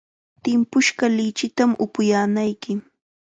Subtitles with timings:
[0.43, 2.71] Timpushqa lichitam upuyaanayki.